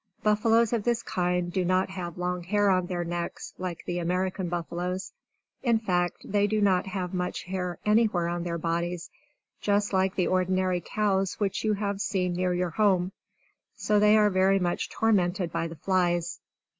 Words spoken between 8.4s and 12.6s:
their bodies just like the ordinary cows which you have seen near